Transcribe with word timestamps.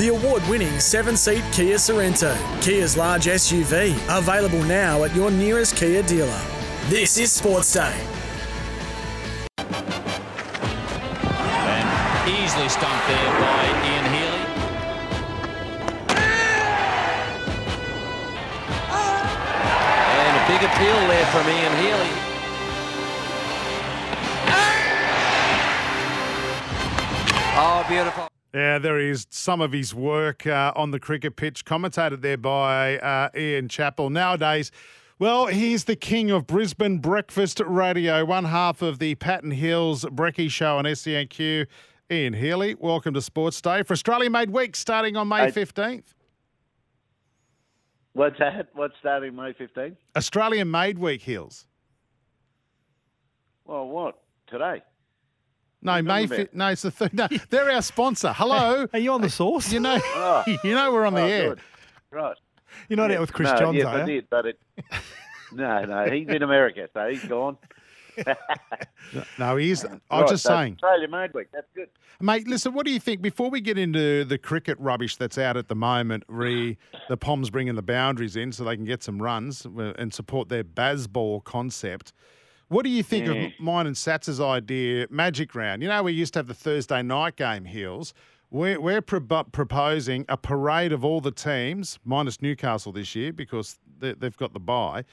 The 0.00 0.08
award 0.08 0.42
winning 0.48 0.80
seven 0.80 1.14
seat 1.14 1.44
Kia 1.52 1.76
Sorento, 1.76 2.34
Kia's 2.62 2.96
large 2.96 3.26
SUV, 3.26 3.94
available 4.08 4.62
now 4.62 5.04
at 5.04 5.14
your 5.14 5.30
nearest 5.30 5.76
Kia 5.76 6.02
dealer. 6.02 6.40
This 6.88 7.18
is 7.18 7.30
Sports 7.30 7.70
Day. 7.74 7.94
And 9.58 9.66
easily 12.30 12.70
stumped 12.70 13.08
there 13.08 13.40
by 13.40 13.66
Ian 13.84 14.06
Healy. 14.14 14.44
And 20.16 20.34
a 20.34 20.44
big 20.48 20.62
appeal 20.64 21.08
there 21.08 21.26
from 21.26 21.46
Ian 21.46 21.76
Healy. 21.76 22.10
Oh, 27.62 27.84
beautiful. 27.86 28.29
Yeah, 28.52 28.78
there 28.78 28.98
is 28.98 29.28
some 29.30 29.60
of 29.60 29.70
his 29.70 29.94
work 29.94 30.44
uh, 30.44 30.72
on 30.74 30.90
the 30.90 30.98
cricket 30.98 31.36
pitch, 31.36 31.64
commentated 31.64 32.20
there 32.20 32.36
by 32.36 32.98
uh, 32.98 33.28
Ian 33.36 33.68
Chappell. 33.68 34.10
Nowadays, 34.10 34.72
well, 35.20 35.46
he's 35.46 35.84
the 35.84 35.94
king 35.94 36.32
of 36.32 36.48
Brisbane 36.48 36.98
breakfast 36.98 37.60
radio, 37.64 38.24
one 38.24 38.46
half 38.46 38.82
of 38.82 38.98
the 38.98 39.14
Patton 39.14 39.52
Hills 39.52 40.04
Brecky 40.04 40.50
Show 40.50 40.78
on 40.78 40.84
SENQ. 40.84 41.66
Ian 42.10 42.32
Healy, 42.32 42.74
welcome 42.74 43.14
to 43.14 43.22
Sports 43.22 43.60
Day 43.60 43.84
for 43.84 43.92
Australia 43.92 44.28
Made 44.28 44.50
Week, 44.50 44.74
starting 44.74 45.16
on 45.16 45.28
May 45.28 45.52
15th. 45.52 46.14
What's 48.14 48.40
that? 48.40 48.70
What's 48.74 48.94
starting 48.98 49.36
May 49.36 49.52
15th? 49.52 49.96
Australian 50.16 50.72
Made 50.72 50.98
Week, 50.98 51.22
Hills. 51.22 51.68
Well, 53.64 53.86
what? 53.86 54.18
Today? 54.48 54.82
No, 55.82 55.96
you 55.96 56.02
May. 56.02 56.22
talking 56.26 56.28
Fi- 56.28 56.42
about? 56.42 56.54
no, 56.54 56.66
it's 56.68 56.82
the 56.82 56.90
third. 56.90 57.14
No, 57.14 57.28
they're 57.48 57.70
our 57.70 57.82
sponsor. 57.82 58.32
Hello. 58.32 58.86
Are 58.92 58.98
you 58.98 59.12
on 59.12 59.20
the 59.22 59.30
source? 59.30 59.72
You 59.72 59.80
know, 59.80 59.98
Oh. 60.02 60.44
you 60.64 60.74
know 60.74 60.92
we're 60.92 61.06
on 61.06 61.14
the 61.14 61.22
Oh, 61.22 61.26
air. 61.26 61.48
good. 61.50 61.60
Right. 62.10 62.36
You're 62.88 62.96
not 62.98 63.10
Yeah. 63.10 63.16
out 63.16 63.20
with 63.22 63.32
Chris 63.32 63.50
no, 63.50 63.56
Johns, 63.58 63.76
yes, 63.76 63.86
are 63.86 63.96
I 63.96 64.00
you? 64.00 64.06
did, 64.06 64.30
but 64.30 64.46
it. 64.46 64.60
no, 65.52 65.84
no, 65.84 66.04
he's 66.10 66.28
in 66.28 66.42
America, 66.42 66.88
so 66.92 67.08
he's 67.08 67.24
gone. 67.24 67.56
No, 69.38 69.56
he's. 69.56 69.84
I'm 69.84 70.00
Right, 70.10 70.28
just 70.28 70.42
so 70.44 70.50
saying. 70.50 70.74
Australia 70.74 71.08
Made 71.08 71.32
Week. 71.34 71.46
That's 71.52 71.66
good. 71.74 71.88
Mate, 72.20 72.46
listen, 72.46 72.74
what 72.74 72.84
do 72.84 72.92
you 72.92 73.00
think? 73.00 73.22
Before 73.22 73.48
we 73.50 73.60
get 73.60 73.78
into 73.78 74.24
the 74.24 74.36
cricket 74.38 74.78
rubbish 74.78 75.16
that's 75.16 75.38
out 75.38 75.56
at 75.56 75.68
the 75.68 75.74
moment, 75.74 76.24
re 76.28 76.76
the 77.08 77.16
Poms 77.16 77.50
bringing 77.50 77.74
the 77.76 77.82
boundaries 77.82 78.36
in 78.36 78.52
so 78.52 78.64
they 78.64 78.76
can 78.76 78.84
get 78.84 79.02
some 79.02 79.20
runs 79.22 79.64
uh, 79.66 79.92
and 79.98 80.12
support 80.12 80.48
their 80.48 80.64
Bazball 80.64 81.42
concept. 81.44 82.12
What 82.70 82.84
do 82.84 82.88
you 82.90 83.02
think 83.02 83.26
Yeah. 83.26 83.32
of 83.32 83.52
mine 83.58 83.88
and 83.88 83.96
Sats's 83.96 84.40
idea, 84.40 85.08
Magic 85.10 85.56
Round? 85.56 85.82
You 85.82 85.88
know, 85.88 86.04
we 86.04 86.12
used 86.12 86.34
to 86.34 86.38
have 86.38 86.46
the 86.46 86.54
Thursday 86.54 87.02
night 87.02 87.34
game, 87.34 87.64
Heels. 87.64 88.14
We're, 88.48 88.80
we're 88.80 89.02
pro- 89.02 89.42
proposing 89.42 90.24
a 90.28 90.36
parade 90.36 90.92
of 90.92 91.04
all 91.04 91.20
the 91.20 91.32
teams, 91.32 91.98
minus 92.04 92.40
Newcastle 92.40 92.92
this 92.92 93.16
year 93.16 93.32
because 93.32 93.80
they, 93.98 94.12
they've 94.12 94.36
got 94.36 94.52
the 94.52 94.60
bye, 94.60 95.04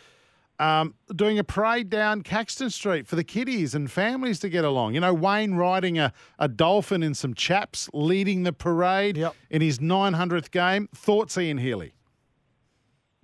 um, 0.59 0.94
doing 1.16 1.39
a 1.39 1.44
parade 1.44 1.89
down 1.89 2.22
Caxton 2.22 2.69
Street 2.69 3.08
for 3.08 3.16
the 3.16 3.23
kiddies 3.23 3.73
and 3.73 3.89
families 3.89 4.39
to 4.41 4.50
get 4.50 4.63
along. 4.63 4.94
You 4.94 5.00
know, 5.00 5.13
Wayne 5.16 5.55
riding 5.55 5.97
a, 5.97 6.13
a 6.38 6.47
dolphin 6.47 7.02
in 7.02 7.16
some 7.16 7.33
chaps, 7.33 7.89
leading 7.91 8.44
the 8.44 8.53
parade 8.53 9.17
Yep. 9.17 9.35
in 9.50 9.63
his 9.63 9.80
900th 9.80 10.52
game. 10.52 10.89
Thoughts, 10.94 11.35
Ian 11.39 11.58
Healy? 11.58 11.95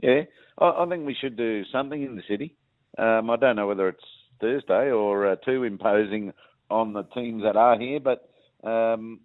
Yeah, 0.02 0.22
I, 0.58 0.70
I 0.84 0.86
think 0.90 1.06
we 1.06 1.14
should 1.20 1.38
do 1.38 1.64
something 1.72 2.02
in 2.02 2.16
the 2.16 2.24
city. 2.28 2.56
Um, 2.98 3.30
I 3.30 3.36
don't 3.38 3.56
know 3.56 3.68
whether 3.68 3.88
it's 3.90 4.04
Thursday 4.40 4.92
or 4.92 5.28
uh, 5.28 5.36
too 5.38 5.64
imposing 5.64 6.34
on 6.70 6.94
the 6.94 7.04
teams 7.04 7.44
that 7.44 7.56
are 7.56 7.80
here, 7.80 8.00
but 8.00 8.30
um, 8.68 9.20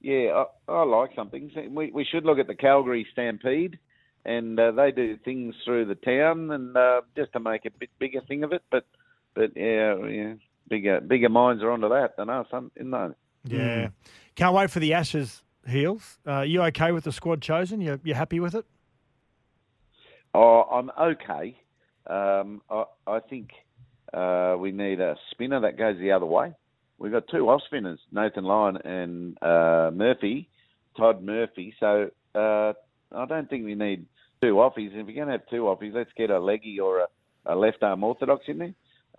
yeah, 0.00 0.44
I, 0.68 0.72
I 0.72 0.82
like 0.84 1.10
something. 1.14 1.50
We, 1.70 1.90
we 1.90 2.04
should 2.04 2.24
look 2.24 2.38
at 2.38 2.46
the 2.46 2.54
Calgary 2.54 3.06
Stampede, 3.12 3.78
and 4.24 4.58
uh, 4.58 4.72
they 4.72 4.90
do 4.90 5.16
things 5.24 5.54
through 5.64 5.86
the 5.86 5.94
town, 5.94 6.50
and 6.50 6.76
uh, 6.76 7.02
just 7.16 7.32
to 7.32 7.40
make 7.40 7.64
a 7.64 7.70
bit 7.70 7.90
bigger 7.98 8.20
thing 8.22 8.44
of 8.44 8.52
it. 8.52 8.62
But 8.70 8.86
but 9.34 9.52
yeah, 9.56 9.96
yeah 10.06 10.34
bigger 10.68 11.00
bigger 11.00 11.28
minds 11.28 11.62
are 11.62 11.70
onto 11.70 11.88
that 11.88 12.16
than 12.16 12.30
us, 12.30 12.46
aren't 12.52 12.74
they? 12.74 13.56
Yeah. 13.56 13.88
Can't 14.34 14.54
wait 14.54 14.70
for 14.70 14.80
the 14.80 14.94
Ashes 14.94 15.42
heels. 15.66 16.18
Uh, 16.26 16.40
you 16.40 16.62
okay 16.62 16.92
with 16.92 17.04
the 17.04 17.12
squad 17.12 17.42
chosen? 17.42 17.80
You 17.80 18.00
you 18.04 18.14
happy 18.14 18.40
with 18.40 18.54
it? 18.54 18.64
Oh, 20.34 20.62
I'm 20.62 20.90
okay. 21.00 21.60
Um, 22.06 22.62
I, 22.70 22.84
I 23.06 23.20
think 23.20 23.50
uh, 24.12 24.56
we 24.58 24.72
need 24.72 25.00
a 25.00 25.16
spinner 25.30 25.60
that 25.60 25.78
goes 25.78 25.98
the 25.98 26.12
other 26.12 26.26
way. 26.26 26.54
We've 26.98 27.12
got 27.12 27.28
two 27.28 27.48
off 27.48 27.62
spinners, 27.66 28.00
Nathan 28.10 28.44
Lyon 28.44 28.76
and 28.78 29.42
uh, 29.42 29.90
Murphy, 29.94 30.48
Todd 30.96 31.22
Murphy. 31.22 31.74
So 31.78 32.10
uh, 32.34 32.72
I 33.12 33.26
don't 33.26 33.48
think 33.48 33.64
we 33.64 33.74
need 33.74 34.06
two 34.40 34.54
offies. 34.54 34.90
If 34.92 35.06
you're 35.06 35.14
going 35.14 35.26
to 35.26 35.32
have 35.32 35.48
two 35.48 35.62
offies, 35.62 35.94
let's 35.94 36.10
get 36.16 36.30
a 36.30 36.40
leggy 36.40 36.80
or 36.80 37.00
a, 37.00 37.06
a 37.46 37.54
left 37.54 37.82
arm 37.82 38.02
orthodox 38.02 38.44
in 38.48 38.58
there. 38.58 38.74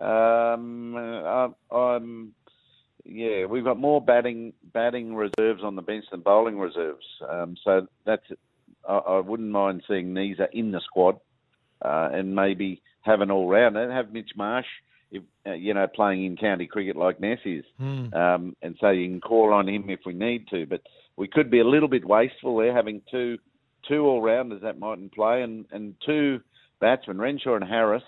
Um, 0.06 0.94
uh, 0.96 1.48
I'm, 1.74 2.34
yeah, 3.04 3.46
we've 3.46 3.64
got 3.64 3.78
more 3.78 4.00
batting 4.00 4.52
batting 4.72 5.14
reserves 5.14 5.62
on 5.62 5.76
the 5.76 5.82
bench 5.82 6.04
than 6.10 6.20
bowling 6.20 6.58
reserves. 6.58 7.04
Um, 7.28 7.56
so 7.64 7.86
that's 8.04 8.24
I, 8.88 8.96
I 8.96 9.20
wouldn't 9.20 9.50
mind 9.50 9.82
seeing 9.88 10.14
Neser 10.14 10.48
in 10.52 10.70
the 10.70 10.80
squad 10.80 11.18
uh, 11.82 12.10
and 12.12 12.34
maybe 12.34 12.82
have 13.02 13.20
an 13.20 13.30
all 13.30 13.48
rounder. 13.48 13.90
Have 13.90 14.12
Mitch 14.12 14.30
Marsh, 14.36 14.66
if, 15.10 15.22
uh, 15.46 15.52
you 15.52 15.74
know, 15.74 15.86
playing 15.86 16.24
in 16.24 16.36
county 16.36 16.66
cricket 16.66 16.96
like 16.96 17.20
Ness 17.20 17.38
is, 17.44 17.64
um, 18.14 18.56
and 18.62 18.76
so 18.80 18.90
you 18.90 19.08
can 19.08 19.20
call 19.20 19.52
on 19.52 19.68
him 19.68 19.88
if 19.88 20.00
we 20.04 20.12
need 20.12 20.48
to. 20.48 20.66
But 20.66 20.82
we 21.16 21.28
could 21.28 21.50
be 21.50 21.60
a 21.60 21.68
little 21.68 21.88
bit 21.88 22.04
wasteful 22.04 22.58
there, 22.58 22.74
having 22.74 23.02
two 23.10 23.38
two 23.88 24.02
all 24.02 24.20
rounders 24.22 24.62
that 24.62 24.78
mightn't 24.78 25.14
play 25.14 25.42
and, 25.42 25.64
and 25.72 25.94
two 26.04 26.40
batsmen, 26.80 27.18
Renshaw 27.18 27.56
and 27.56 27.64
Harris, 27.64 28.02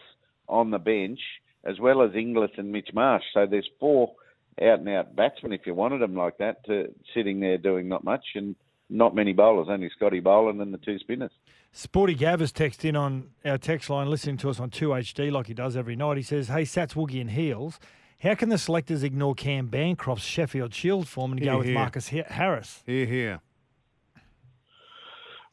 on 0.49 0.71
the 0.71 0.79
bench, 0.79 1.21
as 1.65 1.79
well 1.81 2.03
as 2.03 2.15
Inglis 2.15 2.51
and 2.59 2.71
Mitch 2.71 2.91
Marsh. 2.93 3.23
So 3.33 3.47
there's 3.47 3.69
four 3.81 4.13
out 4.61 4.81
and 4.81 4.89
out 4.89 5.17
batsmen 5.17 5.53
if 5.53 5.63
you 5.67 5.75
wanted 5.75 6.01
them 6.01 6.15
like 6.15 6.39
that, 6.39 6.65
to, 6.67 6.93
sitting 7.15 7.41
there 7.41 7.59
doing 7.59 7.89
not 7.89 8.05
much 8.05 8.25
and 8.35 8.55
not 8.93 9.15
many 9.15 9.33
bowlers, 9.33 9.69
only 9.71 9.91
Scotty 9.97 10.21
Boland 10.21 10.61
and 10.61 10.73
the 10.73 10.79
two 10.79 10.99
spinners. 10.99 11.31
Sporty 11.73 12.15
Gav 12.15 12.41
has 12.41 12.53
texted 12.53 12.85
in 12.85 12.97
on 12.97 13.31
our 13.45 13.59
text 13.59 13.89
line, 13.89 14.09
listening 14.09 14.37
to 14.39 14.51
us 14.51 14.61
on 14.61 14.71
2HD 14.71 15.33
like 15.33 15.47
he 15.47 15.55
does 15.55 15.77
every 15.77 15.97
night. 15.97 16.19
He 16.19 16.23
says, 16.23 16.49
Hey, 16.49 16.63
Sats, 16.63 16.93
Woogie 16.95 17.21
and 17.21 17.31
Heels, 17.31 17.81
how 18.23 18.35
can 18.35 18.51
the 18.51 18.59
selectors 18.59 19.03
ignore 19.03 19.35
Cam 19.35 19.69
Bancroft's 19.69 20.25
Sheffield 20.25 20.75
Shield 20.75 21.09
form 21.09 21.33
and 21.33 21.41
Hear, 21.41 21.53
go 21.53 21.59
with 21.59 21.67
hear. 21.67 21.75
Marcus 21.75 22.09
Harris? 22.09 22.83
Here, 22.87 23.07
here. 23.07 23.41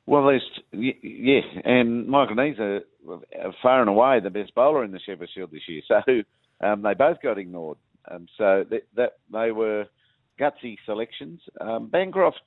Well, 0.06 0.26
there's 0.26 0.44
y- 0.74 0.98
yeah, 1.02 1.42
and 1.64 2.08
Michael 2.08 2.36
Neser, 2.36 2.82
far 3.62 3.80
and 3.80 3.90
away 3.90 4.20
the 4.20 4.30
best 4.30 4.54
bowler 4.56 4.84
in 4.84 4.92
the 4.92 5.00
Sheffield 5.00 5.30
Shield 5.34 5.52
this 5.52 5.68
year. 5.68 5.82
So 6.62 6.68
um, 6.68 6.82
they 6.82 6.94
both 6.94 7.22
got 7.24 7.38
ignored. 7.38 7.78
Um, 8.12 8.28
so 8.38 8.66
that, 8.70 8.82
that 8.98 9.14
they 9.32 9.52
were 9.52 9.86
gutsy 10.38 10.78
selections. 10.86 11.40
Um, 11.62 11.88
Bancroft's 11.88 12.40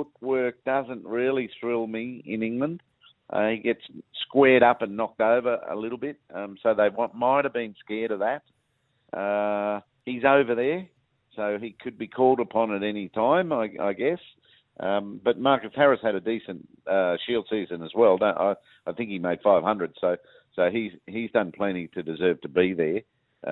footwork 0.00 0.62
doesn't 0.64 1.04
really 1.04 1.50
thrill 1.60 1.86
me 1.86 2.22
in 2.24 2.42
England. 2.42 2.82
Uh, 3.28 3.48
he 3.48 3.58
gets 3.58 3.80
squared 4.22 4.62
up 4.62 4.82
and 4.82 4.96
knocked 4.96 5.20
over 5.20 5.58
a 5.70 5.76
little 5.76 5.98
bit. 5.98 6.16
Um, 6.34 6.56
so 6.62 6.74
they 6.74 6.88
want, 6.88 7.14
might 7.14 7.44
have 7.44 7.52
been 7.52 7.74
scared 7.84 8.10
of 8.10 8.20
that. 8.20 8.42
Uh, 9.16 9.80
he's 10.04 10.24
over 10.24 10.54
there, 10.54 10.86
so 11.36 11.58
he 11.60 11.76
could 11.80 11.98
be 11.98 12.08
called 12.08 12.40
upon 12.40 12.74
at 12.74 12.82
any 12.82 13.08
time, 13.08 13.52
I, 13.52 13.70
I 13.80 13.92
guess. 13.92 14.18
Um, 14.80 15.20
but 15.22 15.38
Marcus 15.38 15.72
Harris 15.76 16.00
had 16.02 16.14
a 16.14 16.20
decent 16.20 16.66
uh, 16.90 17.16
Shield 17.26 17.46
season 17.50 17.82
as 17.82 17.90
well. 17.94 18.18
I, 18.22 18.54
I 18.86 18.92
think 18.92 19.10
he 19.10 19.18
made 19.18 19.40
500, 19.42 19.94
so 20.00 20.16
so 20.56 20.68
he's 20.72 20.92
he's 21.06 21.30
done 21.30 21.52
plenty 21.52 21.88
to 21.88 22.02
deserve 22.02 22.40
to 22.40 22.48
be 22.48 22.74
there. 22.74 23.02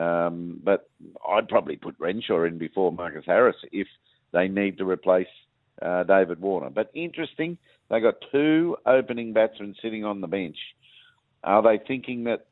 Um, 0.00 0.60
but 0.64 0.88
I'd 1.28 1.48
probably 1.48 1.76
put 1.76 1.96
Renshaw 1.98 2.44
in 2.44 2.58
before 2.58 2.92
Marcus 2.92 3.24
Harris 3.26 3.56
if 3.72 3.86
they 4.32 4.48
need 4.48 4.78
to 4.78 4.88
replace 4.88 5.26
uh, 5.82 6.02
David 6.04 6.40
Warner. 6.40 6.70
But 6.70 6.90
interesting, 6.94 7.58
they 7.90 8.00
got 8.00 8.14
two 8.32 8.76
opening 8.86 9.32
batsmen 9.32 9.74
sitting 9.80 10.04
on 10.04 10.20
the 10.20 10.26
bench. 10.26 10.56
Are 11.44 11.62
they 11.62 11.82
thinking 11.86 12.24
that 12.24 12.46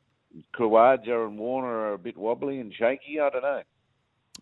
Khawaja 0.57 1.27
and 1.27 1.37
Warner 1.37 1.67
are 1.67 1.93
a 1.93 1.97
bit 1.97 2.17
wobbly 2.17 2.59
and 2.59 2.73
shaky? 2.73 3.19
I 3.19 3.29
don't 3.29 3.41
know. 3.41 3.61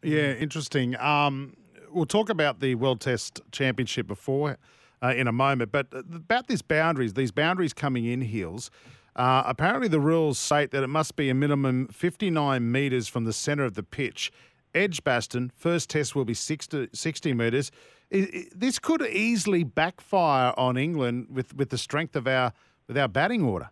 Yeah, 0.03 0.33
interesting. 0.33 0.95
Um, 0.99 1.55
we'll 1.91 2.05
talk 2.05 2.29
about 2.29 2.59
the 2.59 2.75
World 2.75 3.01
Test 3.01 3.41
Championship 3.51 4.07
before 4.07 4.57
uh, 5.01 5.13
in 5.15 5.27
a 5.27 5.31
moment, 5.31 5.71
but 5.71 5.87
about 5.93 6.47
these 6.47 6.61
boundaries, 6.61 7.13
these 7.13 7.31
boundaries 7.31 7.73
coming 7.73 8.05
in 8.05 8.21
heels. 8.21 8.69
Uh, 9.15 9.43
apparently, 9.45 9.87
the 9.87 9.99
rules 9.99 10.37
state 10.37 10.71
that 10.71 10.83
it 10.83 10.87
must 10.87 11.15
be 11.15 11.29
a 11.29 11.33
minimum 11.33 11.87
59 11.87 12.69
metres 12.69 13.07
from 13.07 13.23
the 13.23 13.31
centre 13.31 13.63
of 13.63 13.73
the 13.75 13.83
pitch. 13.83 14.31
Edgbaston, 14.75 15.51
first 15.56 15.89
test 15.89 16.16
will 16.16 16.25
be 16.25 16.33
60, 16.33 16.89
60 16.94 17.33
metres. 17.33 17.72
This 18.12 18.77
could 18.77 19.01
easily 19.01 19.63
backfire 19.63 20.54
on 20.57 20.77
England 20.77 21.27
with, 21.31 21.56
with 21.56 21.69
the 21.69 21.77
strength 21.77 22.16
of 22.16 22.27
our 22.27 22.54
with 22.88 22.98
our 22.98 23.07
batting 23.07 23.44
order. 23.44 23.69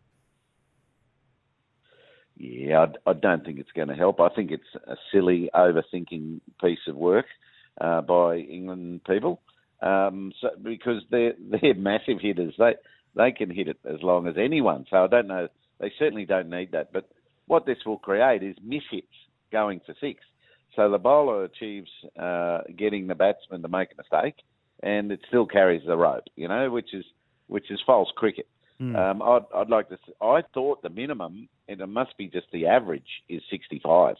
Yeah, 2.35 2.87
I, 3.05 3.11
I 3.11 3.13
don't 3.13 3.45
think 3.45 3.59
it's 3.59 3.71
going 3.71 3.89
to 3.89 3.95
help. 3.95 4.19
I 4.19 4.29
think 4.29 4.49
it's 4.49 4.63
a 4.87 4.95
silly, 5.11 5.51
overthinking 5.53 6.41
piece 6.59 6.79
of 6.87 6.95
work 6.95 7.27
uh, 7.79 8.01
by 8.01 8.37
England 8.37 9.01
people. 9.05 9.41
um, 9.81 10.31
so, 10.41 10.49
because 10.61 11.03
they're 11.11 11.33
they're 11.39 11.75
massive 11.75 12.19
hitters. 12.21 12.55
They 12.57 12.73
they 13.15 13.31
can 13.31 13.51
hit 13.51 13.67
it 13.67 13.77
as 13.85 14.01
long 14.01 14.27
as 14.27 14.35
anyone. 14.37 14.85
So 14.89 15.03
I 15.03 15.07
don't 15.07 15.27
know. 15.27 15.47
They 15.79 15.91
certainly 15.99 16.25
don't 16.25 16.49
need 16.49 16.71
that. 16.71 16.91
But 16.91 17.09
what 17.45 17.65
this 17.65 17.77
will 17.85 17.99
create 17.99 18.41
is 18.41 18.55
miss 18.63 18.83
hits 18.89 19.07
going 19.51 19.81
for 19.85 19.93
six. 20.01 20.19
So 20.75 20.89
the 20.89 20.97
bowler 20.97 21.45
achieves 21.45 21.89
uh, 22.19 22.61
getting 22.77 23.07
the 23.07 23.15
batsman 23.15 23.61
to 23.61 23.67
make 23.67 23.89
a 23.91 23.97
mistake, 23.97 24.35
and 24.81 25.11
it 25.11 25.19
still 25.27 25.45
carries 25.45 25.85
the 25.85 25.95
rope. 25.95 26.23
You 26.35 26.47
know, 26.47 26.69
which 26.71 26.93
is 26.93 27.05
which 27.47 27.69
is 27.69 27.79
false 27.85 28.09
cricket. 28.15 28.47
Hmm. 28.79 28.95
Um, 28.95 29.21
I'd, 29.21 29.45
I'd 29.55 29.69
like 29.69 29.89
to. 29.89 29.97
I 30.21 30.41
thought 30.53 30.81
the 30.81 30.89
minimum, 30.89 31.47
and 31.67 31.79
it 31.79 31.87
must 31.87 32.17
be 32.17 32.27
just 32.27 32.47
the 32.51 32.67
average, 32.67 33.07
is 33.29 33.41
65, 33.51 34.15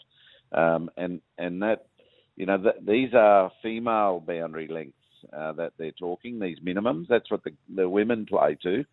um, 0.52 0.90
and 0.98 1.22
and 1.38 1.62
that, 1.64 1.88
you 2.36 2.46
know, 2.46 2.58
th- 2.58 2.86
these 2.86 3.14
are 3.14 3.52
female 3.64 4.20
boundary 4.26 4.68
lengths 4.68 4.98
uh, 5.36 5.54
that 5.54 5.74
they're 5.78 5.92
talking. 5.92 6.40
These 6.40 6.60
minimums. 6.60 7.08
That's 7.08 7.32
what 7.32 7.44
the 7.44 7.54
the 7.76 7.90
women 7.90 8.26
play 8.28 8.58
to, 8.62 8.86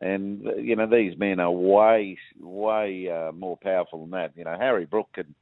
and 0.00 0.44
you 0.58 0.76
know 0.76 0.86
these 0.86 1.18
men 1.18 1.40
are 1.40 1.50
way 1.50 2.16
way 2.40 3.08
uh, 3.10 3.32
more 3.32 3.56
powerful 3.56 4.02
than 4.02 4.10
that. 4.12 4.32
You 4.36 4.44
know, 4.44 4.56
Harry 4.58 4.86
Brook 4.86 5.08
can 5.14 5.34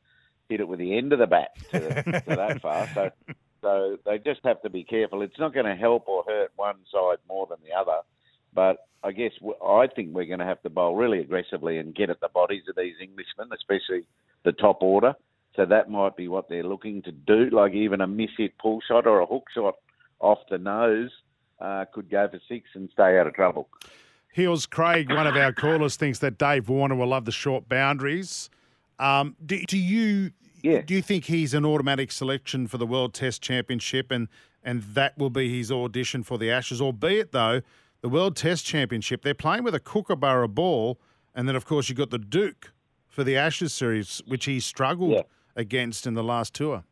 hit 0.49 0.61
it 0.61 0.69
with 0.69 0.79
the 0.79 0.97
end 0.97 1.13
of 1.13 1.19
the 1.19 1.27
bat 1.27 1.51
to, 1.71 1.81
to 2.03 2.23
that 2.27 2.61
far. 2.63 2.89
So. 2.95 3.11
So 3.63 3.99
they 4.05 4.19
just 4.19 4.41
have 4.45 4.63
to 4.63 4.71
be 4.71 4.85
careful. 4.85 5.23
It's 5.23 5.41
not 5.41 5.53
going 5.53 5.67
to 5.67 5.75
help 5.75 6.07
or 6.07 6.23
hurt 6.25 6.53
one 6.55 6.77
side 6.93 7.17
more 7.29 7.49
than 7.49 7.59
the 7.65 7.77
other. 7.77 8.03
But 8.55 8.87
I 9.03 9.11
guess 9.11 9.33
I 9.65 9.89
think 9.89 10.15
we're 10.15 10.27
going 10.27 10.39
to 10.39 10.45
have 10.45 10.63
to 10.63 10.71
bowl 10.71 10.95
really 10.95 11.19
aggressively 11.19 11.79
and 11.79 11.95
get 11.95 12.09
at 12.09 12.21
the 12.21 12.29
bodies 12.29 12.63
of 12.69 12.77
these 12.77 12.95
Englishmen, 13.03 13.49
especially 13.53 14.07
the 14.45 14.53
top 14.53 14.83
order. 14.83 15.15
So 15.57 15.65
that 15.67 15.91
might 15.91 16.17
be 16.17 16.29
what 16.29 16.49
they're 16.49 16.63
looking 16.63 17.03
to 17.03 17.13
do, 17.13 17.51
like 17.51 17.73
even 17.73 18.01
a 18.01 18.07
miss 18.07 18.31
hit 18.37 18.57
pull 18.59 18.81
shot 18.87 19.07
or 19.07 19.21
a 19.21 19.27
hook 19.27 19.45
shot 19.55 19.75
off 20.21 20.39
the 20.51 20.59
nose 20.59 21.11
uh, 21.61 21.87
could 21.93 22.11
go 22.11 22.29
for 22.29 22.41
six 22.49 22.69
and 22.75 22.89
stay 22.93 23.19
out 23.19 23.27
of 23.27 23.35
trouble. 23.35 23.69
Hills 24.33 24.67
Craig, 24.67 25.11
one 25.11 25.27
of 25.27 25.37
our 25.37 25.53
callers, 25.53 25.97
thinks 25.97 26.19
that 26.19 26.37
Dave 26.37 26.69
Warner 26.69 26.95
will 26.95 27.09
love 27.09 27.25
the 27.25 27.33
short 27.33 27.69
boundaries. 27.69 28.51
Um, 28.99 29.37
do, 29.45 29.61
do 29.67 29.79
you 29.79 30.31
Yeah. 30.63 30.81
do 30.83 30.95
you 30.95 31.03
think 31.03 31.25
he's 31.27 31.55
an 31.55 31.65
automatic 31.65 32.11
selection 32.11 32.67
for 32.67 32.79
the 32.79 32.87
World 32.87 33.15
Test 33.15 33.43
Championship 33.43 34.11
and 34.11 34.29
and 34.63 34.83
that 34.83 35.17
will 35.17 35.31
be 35.31 35.49
his 35.57 35.71
audition 35.71 36.23
for 36.23 36.39
the 36.39 36.51
Ashes? 36.51 36.81
Albeit 36.81 37.33
though, 37.33 37.61
the 38.01 38.09
World 38.09 38.37
Test 38.37 38.65
Championship, 38.65 39.23
they're 39.23 39.35
playing 39.35 39.65
with 39.65 39.75
a 39.75 39.81
Kookaburra 39.81 40.49
ball, 40.49 40.99
and 41.35 41.47
then 41.49 41.57
of 41.57 41.65
course 41.65 41.89
you've 41.89 41.99
got 41.99 42.11
the 42.11 42.19
Duke 42.19 42.73
for 43.09 43.23
the 43.25 43.37
Ashes 43.37 43.73
series, 43.73 44.23
which 44.27 44.45
he 44.47 44.61
struggled 44.61 45.13
Yeah. 45.13 45.23
against 45.55 46.07
in 46.07 46.15
the 46.15 46.25
last 46.25 46.55
tour. 46.55 46.85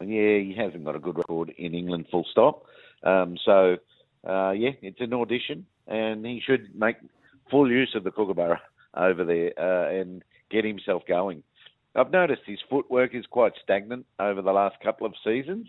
Yeah, 0.00 0.38
he 0.38 0.54
hasn't 0.56 0.84
got 0.84 0.94
a 0.94 0.98
good 0.98 1.16
record 1.16 1.50
in 1.56 1.74
England, 1.74 2.06
full 2.10 2.24
stop. 2.30 2.64
Um, 3.02 3.36
so, 3.44 3.76
uh, 4.28 4.50
yeah, 4.50 4.72
it's 4.82 5.00
an 5.00 5.14
audition, 5.14 5.64
and 5.86 6.24
he 6.26 6.40
should 6.44 6.74
make 6.78 6.96
full 7.50 7.70
use 7.70 7.94
of 7.94 8.04
the 8.04 8.10
Kookaburra 8.10 8.60
over 8.96 9.24
there 9.24 9.52
uh, 9.58 10.00
and 10.00 10.22
get 10.50 10.64
himself 10.64 11.02
going. 11.06 11.42
I've 11.94 12.10
noticed 12.10 12.42
his 12.46 12.58
footwork 12.68 13.14
is 13.14 13.24
quite 13.26 13.52
stagnant 13.62 14.06
over 14.18 14.42
the 14.42 14.52
last 14.52 14.76
couple 14.82 15.06
of 15.06 15.14
seasons, 15.24 15.66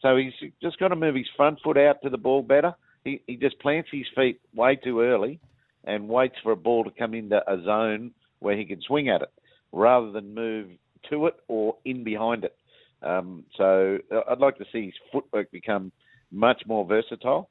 so 0.00 0.16
he's 0.16 0.32
just 0.62 0.78
got 0.78 0.88
to 0.88 0.96
move 0.96 1.14
his 1.14 1.28
front 1.36 1.58
foot 1.62 1.76
out 1.76 2.02
to 2.02 2.10
the 2.10 2.18
ball 2.18 2.42
better. 2.42 2.74
He, 3.04 3.22
he 3.26 3.36
just 3.36 3.58
plants 3.60 3.88
his 3.92 4.06
feet 4.14 4.40
way 4.54 4.76
too 4.76 5.00
early 5.00 5.38
and 5.84 6.08
waits 6.08 6.36
for 6.42 6.52
a 6.52 6.56
ball 6.56 6.84
to 6.84 6.90
come 6.90 7.14
into 7.14 7.38
a 7.50 7.62
zone 7.62 8.12
where 8.40 8.56
he 8.56 8.64
can 8.64 8.80
swing 8.82 9.08
at 9.08 9.22
it 9.22 9.32
rather 9.72 10.10
than 10.10 10.34
move 10.34 10.68
to 11.10 11.26
it 11.26 11.34
or 11.48 11.76
in 11.84 12.04
behind 12.04 12.44
it. 12.44 12.56
Um, 13.02 13.44
so 13.56 13.98
uh, 14.12 14.20
I'd 14.30 14.40
like 14.40 14.58
to 14.58 14.64
see 14.72 14.86
his 14.86 14.94
footwork 15.12 15.50
become 15.50 15.92
much 16.32 16.62
more 16.66 16.84
versatile, 16.84 17.50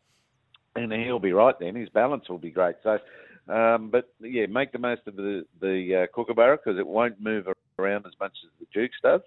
and 0.75 0.91
he'll 0.91 1.19
be 1.19 1.31
right 1.31 1.55
then. 1.59 1.75
His 1.75 1.89
balance 1.89 2.27
will 2.27 2.37
be 2.37 2.51
great. 2.51 2.75
So, 2.83 2.97
um, 3.47 3.89
but 3.89 4.13
yeah, 4.19 4.45
make 4.47 4.71
the 4.71 4.79
most 4.79 5.01
of 5.07 5.15
the 5.15 5.45
the 5.59 6.03
uh, 6.03 6.15
Kookaburra 6.15 6.57
because 6.57 6.79
it 6.79 6.87
won't 6.87 7.21
move 7.21 7.47
around 7.77 8.05
as 8.05 8.13
much 8.19 8.33
as 8.43 8.51
the 8.59 8.65
Dukes 8.73 8.97
does, 9.03 9.21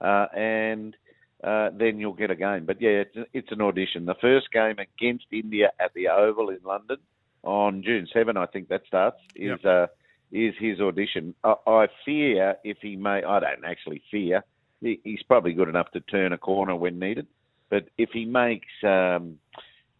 uh, 0.00 0.26
and 0.36 0.96
uh, 1.42 1.70
then 1.72 1.98
you'll 1.98 2.12
get 2.12 2.30
a 2.30 2.36
game. 2.36 2.66
But 2.66 2.80
yeah, 2.80 3.04
it's, 3.04 3.16
it's 3.32 3.52
an 3.52 3.60
audition. 3.60 4.06
The 4.06 4.16
first 4.20 4.50
game 4.52 4.76
against 4.78 5.26
India 5.32 5.72
at 5.78 5.94
the 5.94 6.08
Oval 6.08 6.50
in 6.50 6.58
London 6.64 6.98
on 7.42 7.82
June 7.82 8.06
7, 8.12 8.36
I 8.36 8.46
think 8.46 8.68
that 8.68 8.82
starts, 8.86 9.16
is 9.34 9.64
uh, 9.64 9.86
is 10.32 10.54
his 10.58 10.80
audition. 10.80 11.34
I, 11.42 11.54
I 11.66 11.86
fear 12.04 12.56
if 12.64 12.78
he 12.82 12.96
may, 12.96 13.22
I 13.24 13.40
don't 13.40 13.64
actually 13.64 14.02
fear, 14.10 14.44
he, 14.80 15.00
he's 15.02 15.22
probably 15.22 15.52
good 15.54 15.68
enough 15.68 15.90
to 15.92 16.00
turn 16.00 16.32
a 16.32 16.38
corner 16.38 16.76
when 16.76 16.98
needed. 16.98 17.26
But 17.68 17.88
if 17.96 18.10
he 18.12 18.24
makes 18.24 18.68
um, 18.82 19.38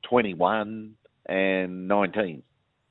21 0.08 0.94
and 1.26 1.88
19, 1.88 2.42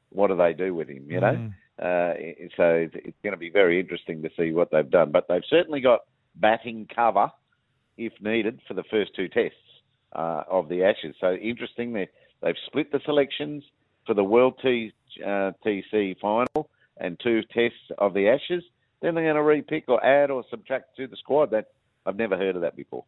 what 0.09 0.27
do 0.27 0.37
they 0.37 0.53
do 0.53 0.73
with 0.73 0.89
him, 0.89 1.09
you 1.09 1.19
know? 1.19 1.51
Uh, 1.81 2.13
so 2.57 2.87
it's, 2.93 3.17
going 3.23 3.31
to 3.31 3.37
be 3.37 3.49
very 3.49 3.79
interesting 3.79 4.21
to 4.21 4.29
see 4.37 4.51
what 4.51 4.69
they've 4.71 4.89
done. 4.89 5.11
But 5.11 5.27
they've 5.29 5.41
certainly 5.49 5.79
got 5.79 6.01
batting 6.35 6.87
cover 6.93 7.31
if 7.97 8.13
needed 8.21 8.59
for 8.67 8.73
the 8.73 8.83
first 8.91 9.15
two 9.15 9.27
tests 9.29 9.57
uh, 10.13 10.43
of 10.49 10.67
the 10.67 10.83
Ashes. 10.83 11.15
So 11.21 11.33
interesting, 11.33 11.93
they 11.93 12.09
they've 12.41 12.55
split 12.65 12.91
the 12.91 12.99
selections 13.05 13.63
for 14.05 14.13
the 14.13 14.23
World 14.23 14.59
T, 14.61 14.91
uh, 15.23 15.51
TC 15.65 16.19
final 16.19 16.69
and 16.97 17.17
two 17.23 17.41
tests 17.53 17.77
of 17.97 18.13
the 18.13 18.27
Ashes. 18.27 18.63
Then 19.01 19.15
they're 19.15 19.33
going 19.33 19.35
to 19.35 19.71
repick 19.71 19.83
or 19.87 20.03
add 20.03 20.31
or 20.31 20.43
subtract 20.49 20.97
to 20.97 21.07
the 21.07 21.15
squad. 21.15 21.51
That 21.51 21.67
I've 22.05 22.17
never 22.17 22.35
heard 22.35 22.55
of 22.55 22.61
that 22.63 22.75
before. 22.75 23.05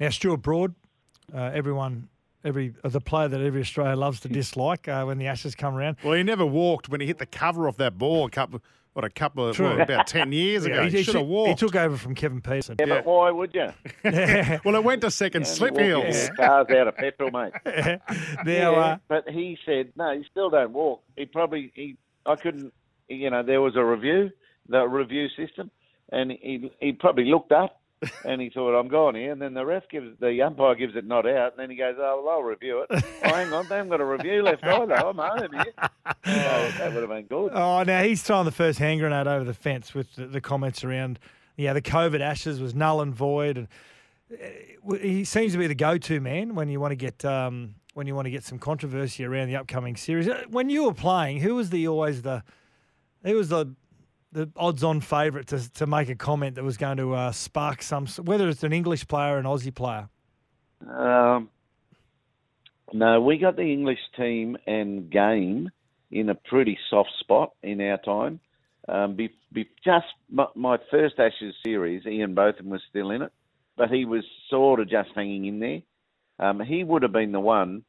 Now, 0.00 0.08
Stuart 0.10 0.38
Broad, 0.38 0.74
uh, 1.32 1.50
everyone, 1.54 2.08
every 2.44 2.74
uh, 2.84 2.88
the 2.88 3.00
player 3.00 3.28
that 3.28 3.40
every 3.40 3.60
Australia 3.60 3.96
loves 3.96 4.20
to 4.20 4.28
dislike 4.28 4.88
uh, 4.88 5.04
when 5.04 5.18
the 5.18 5.26
Ashes 5.26 5.54
come 5.54 5.74
around. 5.74 5.96
Well, 6.02 6.14
he 6.14 6.22
never 6.22 6.46
walked 6.46 6.88
when 6.88 7.00
he 7.00 7.06
hit 7.06 7.18
the 7.18 7.26
cover 7.26 7.68
off 7.68 7.76
that 7.78 7.98
ball 7.98 8.26
a 8.26 8.30
couple, 8.30 8.60
what 8.92 9.04
a 9.04 9.10
couple 9.10 9.48
of 9.48 9.58
well, 9.58 9.80
about 9.80 10.06
ten 10.06 10.32
years 10.42 10.64
ago. 10.64 10.84
he, 10.84 10.90
he 10.90 10.96
he 10.98 11.02
should 11.02 11.14
have 11.14 11.22
took- 11.22 11.30
walked. 11.30 11.48
he 11.60 11.66
took 11.66 11.76
over 11.76 11.96
from 11.96 12.14
Kevin 12.14 12.40
Pietersen. 12.40 12.76
Yeah, 12.78 12.86
but 12.86 13.06
why 13.06 13.30
would 13.30 13.54
you? 13.54 13.72
well, 14.64 14.74
it 14.76 14.84
went 14.84 15.00
to 15.02 15.10
second 15.10 15.46
slip 15.46 15.72
Walking 15.72 15.86
hills. 15.86 16.26
your 16.26 16.34
Cars 16.36 16.66
out 16.70 16.88
of 16.88 16.96
petrol, 16.96 17.30
mate. 17.30 17.52
now, 17.64 18.00
yeah, 18.46 18.70
uh, 18.70 18.96
but 19.08 19.28
he 19.28 19.56
said 19.64 19.92
no. 19.96 20.16
He 20.16 20.24
still 20.30 20.50
don't 20.50 20.72
walk. 20.72 21.02
He 21.16 21.26
probably 21.26 21.72
he. 21.74 21.96
I 22.26 22.36
couldn't. 22.36 22.72
You 23.08 23.30
know, 23.30 23.42
there 23.42 23.60
was 23.60 23.76
a 23.76 23.84
review, 23.84 24.30
the 24.68 24.86
review 24.86 25.28
system, 25.36 25.70
and 26.10 26.30
he 26.30 26.70
he 26.80 26.92
probably 26.92 27.24
looked 27.26 27.52
up. 27.52 27.80
And 28.24 28.40
he 28.40 28.50
thought, 28.50 28.78
I'm 28.78 28.88
gone 28.88 29.14
here. 29.14 29.32
And 29.32 29.40
then 29.40 29.54
the 29.54 29.64
ref 29.64 29.88
gives, 29.88 30.18
the 30.20 30.42
umpire 30.42 30.74
gives 30.74 30.96
it 30.96 31.06
not 31.06 31.26
out. 31.26 31.52
And 31.52 31.58
then 31.58 31.70
he 31.70 31.76
goes, 31.76 31.96
oh, 31.98 32.22
well, 32.24 32.34
I'll 32.34 32.42
review 32.42 32.80
it. 32.80 32.86
oh, 32.90 33.00
hang 33.22 33.52
on, 33.52 33.68
they 33.68 33.76
haven't 33.76 33.90
got 33.90 34.00
a 34.00 34.04
review 34.04 34.42
left 34.42 34.64
either. 34.64 34.94
I'm 34.94 35.16
home 35.16 35.52
here. 35.52 35.74
Oh, 36.06 36.72
that 36.78 36.92
would 36.92 37.02
have 37.02 37.08
been 37.08 37.26
good. 37.26 37.52
Oh, 37.54 37.82
now 37.82 38.02
he's 38.02 38.22
throwing 38.22 38.44
the 38.44 38.52
first 38.52 38.78
hand 38.78 39.00
grenade 39.00 39.26
over 39.26 39.44
the 39.44 39.54
fence 39.54 39.94
with 39.94 40.14
the, 40.16 40.26
the 40.26 40.40
comments 40.40 40.84
around, 40.84 41.18
yeah, 41.56 41.72
the 41.72 41.82
COVID 41.82 42.20
ashes 42.20 42.60
was 42.60 42.74
null 42.74 43.00
and 43.00 43.14
void, 43.14 43.58
and 43.58 43.68
uh, 44.32 44.94
he 44.96 45.24
seems 45.24 45.52
to 45.52 45.58
be 45.58 45.66
the 45.66 45.74
go-to 45.74 46.20
man 46.20 46.54
when 46.54 46.68
you 46.68 46.80
want 46.80 46.92
to 46.92 46.96
get 46.96 47.24
um, 47.24 47.74
when 47.94 48.06
you 48.06 48.14
want 48.14 48.24
to 48.24 48.30
get 48.30 48.42
some 48.42 48.58
controversy 48.58 49.24
around 49.24 49.48
the 49.48 49.56
upcoming 49.56 49.96
series. 49.96 50.26
Uh, 50.26 50.44
When 50.48 50.70
you 50.70 50.84
were 50.84 50.94
playing, 50.94 51.40
who 51.40 51.54
was 51.54 51.70
the 51.70 51.86
always 51.88 52.22
the 52.22 52.42
who 53.22 53.36
was 53.36 53.50
the 53.50 53.74
the 54.32 54.50
odds-on 54.56 55.00
favourite 55.00 55.46
to 55.48 55.72
to 55.74 55.86
make 55.86 56.08
a 56.08 56.14
comment 56.14 56.56
that 56.56 56.64
was 56.64 56.76
going 56.76 56.96
to 56.96 57.14
uh, 57.14 57.32
spark 57.32 57.82
some, 57.82 58.06
whether 58.24 58.48
it's 58.48 58.64
an 58.64 58.72
English 58.72 59.06
player 59.06 59.36
or 59.36 59.38
an 59.38 59.44
Aussie 59.44 59.74
player. 59.74 60.08
Um, 60.88 61.50
no, 62.92 63.20
we 63.20 63.38
got 63.38 63.56
the 63.56 63.62
English 63.62 64.00
team 64.16 64.56
and 64.66 65.10
game 65.10 65.70
in 66.10 66.28
a 66.28 66.34
pretty 66.34 66.78
soft 66.90 67.10
spot 67.20 67.52
in 67.62 67.80
our 67.80 67.98
time. 67.98 68.40
Um, 68.88 69.14
be, 69.14 69.30
be 69.52 69.68
just 69.84 70.06
my, 70.28 70.46
my 70.54 70.78
first 70.90 71.18
Ashes 71.18 71.54
series, 71.64 72.04
Ian 72.04 72.34
Botham 72.34 72.68
was 72.68 72.82
still 72.90 73.10
in 73.10 73.22
it, 73.22 73.32
but 73.76 73.90
he 73.90 74.04
was 74.04 74.24
sort 74.50 74.80
of 74.80 74.90
just 74.90 75.10
hanging 75.14 75.46
in 75.46 75.60
there. 75.60 75.80
Um, 76.38 76.60
he 76.60 76.84
would 76.84 77.02
have 77.02 77.12
been 77.12 77.32
the 77.32 77.40
one 77.40 77.84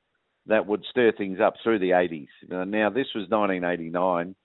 that 0.46 0.68
would 0.68 0.86
stir 0.90 1.12
things 1.12 1.40
up 1.40 1.56
through 1.64 1.80
the 1.80 1.92
80s. 1.92 2.28
Uh, 2.52 2.64
now, 2.66 2.90
this 2.90 3.08
was 3.16 3.28
1989. 3.30 4.36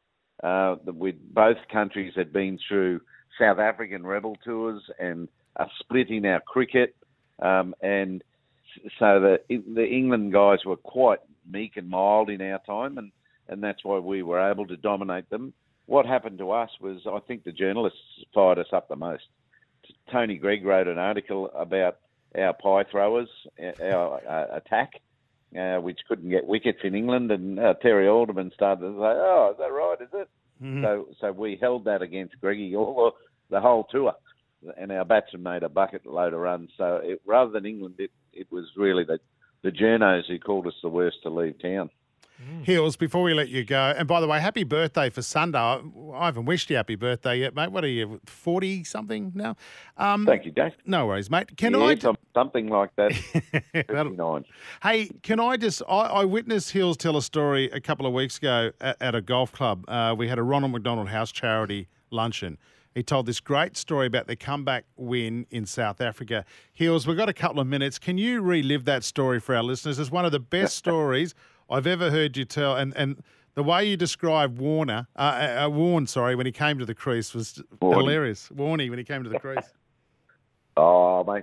Uh, 0.43 0.77
with 0.87 1.17
both 1.35 1.57
countries 1.73 2.13
had 2.15 2.33
been 2.33 2.59
through 2.69 3.01
South 3.39 3.59
African 3.59 4.07
rebel 4.07 4.37
tours 4.45 4.83
and 4.99 5.29
a 5.57 5.67
split 5.81 6.11
in 6.11 6.25
our 6.27 6.41
cricket, 6.41 6.95
um, 7.41 7.75
and 7.81 8.23
so 8.99 9.21
the 9.21 9.41
the 9.49 9.87
England 9.87 10.33
guys 10.33 10.65
were 10.65 10.77
quite 10.77 11.19
meek 11.51 11.77
and 11.77 11.89
mild 11.89 12.31
in 12.31 12.41
our 12.41 12.61
time, 12.67 12.99
and 12.99 13.11
and 13.49 13.63
that's 13.63 13.85
why 13.85 13.99
we 13.99 14.23
were 14.23 14.51
able 14.51 14.67
to 14.67 14.77
dominate 14.77 15.29
them. 15.31 15.53
What 15.87 16.07
happened 16.07 16.39
to 16.39 16.51
us 16.51 16.71
was, 16.81 17.01
I 17.07 17.19
think, 17.27 17.45
the 17.45 17.53
journalists 17.53 17.99
fired 18.35 18.59
us 18.59 18.67
up 18.73 18.89
the 18.89 18.97
most. 18.97 19.25
Tony 20.13 20.37
Greig 20.37 20.65
wrote 20.65 20.87
an 20.87 20.99
article 20.99 21.51
about 21.55 21.97
our 22.37 22.53
pie 22.53 22.85
throwers, 22.91 23.29
our 23.81 24.21
uh, 24.29 24.57
attack, 24.57 25.01
uh, 25.57 25.77
which 25.81 26.01
couldn't 26.09 26.31
get 26.31 26.47
wickets 26.47 26.81
in 26.85 26.95
England, 26.95 27.31
and 27.31 27.59
uh, 27.59 27.75
Terry 27.81 28.09
Alderman 28.09 28.51
started 28.55 28.83
to 28.83 28.93
say, 28.93 28.99
"Oh, 28.99 29.51
is 29.53 29.59
that 29.59 29.73
right? 29.73 29.97
Is 30.01 30.09
it?" 30.13 30.29
So, 30.83 31.07
so 31.21 31.33
we 31.33 31.57
held 31.61 31.85
that 31.85 32.03
against 32.03 32.41
Greigy 32.43 32.77
all 32.77 33.13
the, 33.51 33.57
the 33.57 33.61
whole 33.61 33.87
tour, 33.91 34.13
and 34.77 34.91
our 34.91 35.05
batsmen 35.05 35.43
made 35.43 35.63
a 35.63 35.69
bucket 35.69 36.05
load 36.05 36.35
of 36.35 36.41
runs. 36.41 36.71
So 36.77 37.01
it, 37.03 37.23
rather 37.25 37.51
than 37.53 37.65
England, 37.65 37.95
it, 37.99 38.11
it 38.33 38.49
was 38.51 38.65
really 38.77 39.05
the 39.05 39.19
the 39.63 39.71
journos 39.71 40.27
who 40.29 40.39
called 40.39 40.67
us 40.67 40.75
the 40.83 40.89
worst 40.89 41.19
to 41.23 41.31
leave 41.31 41.61
town. 41.61 41.91
Hills, 42.63 42.97
before 42.97 43.23
we 43.23 43.35
let 43.35 43.49
you 43.49 43.65
go, 43.65 43.93
and 43.97 44.07
by 44.07 44.21
the 44.21 44.29
way, 44.29 44.39
happy 44.41 44.63
birthday 44.63 45.11
for 45.11 45.23
Sunday. 45.23 45.59
I 45.59 45.81
I 46.15 46.27
haven't 46.27 46.45
wished 46.45 46.71
you 46.71 46.77
happy 46.77 46.95
birthday 46.95 47.41
yet, 47.41 47.55
mate. 47.55 47.73
What 47.73 47.85
are 47.85 47.89
you, 47.89 48.21
40 48.27 48.85
something 48.85 49.33
now? 49.35 49.57
Um, 49.97 50.25
Thank 50.25 50.45
you, 50.45 50.53
Dave. 50.53 50.73
No 50.87 51.07
worries, 51.07 51.31
mate. 51.31 51.57
Can 51.57 51.75
yeah, 51.75 51.81
I? 51.81 51.97
something 52.35 52.69
like 52.69 52.95
that. 52.97 53.13
That'll- 53.73 54.11
59. 54.11 54.45
Hey, 54.83 55.11
can 55.23 55.41
I 55.41 55.57
just? 55.57 55.83
I, 55.89 56.01
I 56.01 56.25
witnessed 56.25 56.71
Hills 56.71 56.97
tell 56.97 57.17
a 57.17 57.23
story 57.23 57.71
a 57.71 57.81
couple 57.81 58.07
of 58.07 58.13
weeks 58.13 58.39
ago 58.39 58.71
at, 58.81 58.97
at 59.01 59.15
a 59.15 59.21
golf 59.21 59.51
club. 59.51 59.85
Uh, 59.89 60.15
we 60.17 60.29
had 60.29 60.39
a 60.39 60.43
Ronald 60.43 60.73
McDonald 60.73 61.09
House 61.09 61.33
charity 61.33 61.89
luncheon. 62.11 62.57
He 62.95 63.03
told 63.03 63.27
this 63.27 63.39
great 63.39 63.77
story 63.77 64.07
about 64.07 64.27
the 64.27 64.35
comeback 64.35 64.85
win 64.97 65.47
in 65.51 65.67
South 65.67 66.01
Africa. 66.01 66.45
Hills, 66.73 67.07
we've 67.07 67.17
got 67.17 67.29
a 67.29 67.33
couple 67.35 67.61
of 67.61 67.67
minutes. 67.67 67.99
Can 67.99 68.19
you 68.19 68.41
relive 68.41 68.85
that 68.87 69.05
story 69.05 69.39
for 69.39 69.55
our 69.55 69.63
listeners? 69.63 69.99
It's 69.99 70.11
one 70.11 70.25
of 70.25 70.33
the 70.33 70.41
best 70.41 70.77
stories 70.85 71.35
I've 71.71 71.87
ever 71.87 72.11
heard 72.11 72.37
you 72.37 72.45
tell, 72.45 72.77
and 72.77 72.95
and 72.97 73.23
the 73.55 73.63
way 73.63 73.85
you 73.85 73.97
described 73.97 74.59
Warner, 74.59 75.09
uh, 75.17 75.65
uh, 75.65 75.69
Warren, 75.69 76.07
sorry, 76.07 76.35
when 76.37 76.47
he 76.47 76.53
came 76.53 76.79
to 76.79 76.87
the 76.87 76.95
crease 76.95 77.35
was 77.35 77.63
Warney. 77.81 77.97
hilarious. 77.97 78.49
Warney 78.55 78.89
when 78.89 78.99
he 78.99 79.05
came 79.05 79.25
to 79.25 79.31
the 79.31 79.41
crease. 79.41 79.65
Oh, 80.81 81.25
mate. 81.25 81.43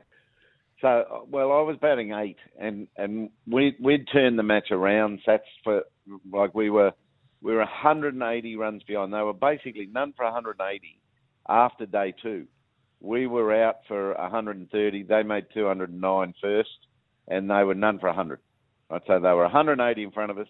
So, 0.80 0.88
uh, 0.88 1.20
well, 1.28 1.52
I 1.52 1.60
was 1.60 1.76
batting 1.82 2.14
eight, 2.14 2.38
and 2.58 2.88
and 2.96 3.30
we 3.46 3.76
we'd 3.82 4.08
turned 4.14 4.40
the 4.40 4.44
match 4.44 4.72
around. 4.72 5.20
That's 5.28 5.44
for 5.62 5.84
like 6.32 6.56
we 6.56 6.70
were 6.70 6.94
we 7.42 7.52
were 7.52 7.60
180 7.60 8.56
runs 8.56 8.84
behind. 8.84 9.12
They 9.12 9.22
were 9.22 9.34
basically 9.34 9.90
none 9.92 10.14
for 10.16 10.24
180 10.24 11.00
after 11.50 11.86
day 11.86 12.14
two. 12.22 12.48
We 13.02 13.28
were 13.28 13.54
out 13.62 13.80
for 13.90 14.14
130. 14.14 15.04
They 15.04 15.24
made 15.24 15.48
209 15.54 16.34
first, 16.42 16.70
and 17.28 17.50
they 17.50 17.64
were 17.64 17.76
none 17.76 18.00
for 18.00 18.08
100. 18.08 18.40
Right, 18.90 19.02
so 19.08 19.20
they 19.20 19.30
were 19.30 19.44
180 19.44 20.04
in 20.04 20.12
front 20.12 20.32
of 20.32 20.38
us, 20.38 20.48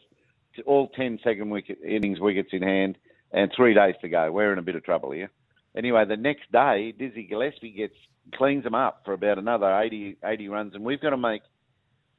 all 0.66 0.90
10 0.90 1.20
second 1.24 1.50
wicket 1.50 1.80
innings 1.86 2.20
wickets 2.20 2.50
in 2.52 2.62
hand, 2.62 2.98
and 3.32 3.52
three 3.56 3.74
days 3.74 3.96
to 4.02 4.10
go. 4.10 4.32
We're 4.32 4.54
in 4.54 4.60
a 4.60 4.64
bit 4.64 4.76
of 4.76 4.84
trouble 4.84 5.12
here. 5.12 5.32
Anyway, 5.78 6.06
the 6.06 6.18
next 6.18 6.52
day, 6.52 6.94
Dizzy 6.98 7.24
Gillespie 7.24 7.72
gets 7.72 7.96
cleans 8.34 8.64
them 8.64 8.76
up 8.76 9.02
for 9.06 9.14
about 9.14 9.38
another 9.38 9.78
80, 9.80 10.18
80 10.24 10.48
runs, 10.50 10.74
and 10.76 10.84
we've 10.84 11.02
got 11.02 11.12
to 11.12 11.18
make 11.18 11.42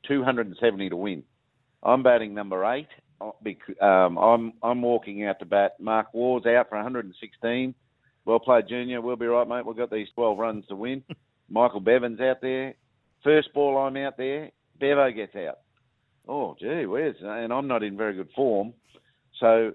270 0.07 0.91
to 0.91 0.97
win. 0.97 1.23
I'm 1.83 2.03
batting 2.03 2.35
number 2.35 2.65
eight. 2.65 2.89
uh, 3.21 3.85
Um, 3.85 4.19
I'm 4.19 4.53
I'm 4.63 4.83
walking 4.83 5.25
out 5.25 5.39
to 5.41 5.45
bat. 5.47 5.73
Mark 5.81 6.13
Waugh's 6.15 6.47
out 6.47 6.69
for 6.69 6.77
116. 6.77 7.75
Well 8.25 8.39
played, 8.41 8.69
Junior. 8.69 9.01
We'll 9.01 9.17
be 9.17 9.27
right, 9.27 9.47
mate. 9.49 9.65
We've 9.67 9.77
got 9.77 9.91
these 9.91 10.09
12 10.15 10.39
runs 10.39 10.67
to 10.67 10.77
win. 10.77 11.03
Michael 11.49 11.81
Bevan's 11.81 12.21
out 12.21 12.41
there. 12.41 12.75
First 13.23 13.53
ball, 13.55 13.79
I'm 13.79 13.97
out 13.97 14.17
there. 14.17 14.51
Bevo 14.81 15.11
gets 15.13 15.35
out. 15.37 15.59
Oh, 16.29 16.57
gee, 16.59 16.87
where's 16.87 17.17
and 17.21 17.53
I'm 17.53 17.69
not 17.69 17.83
in 17.83 17.97
very 17.97 18.15
good 18.15 18.31
form. 18.35 18.75
So, 19.39 19.75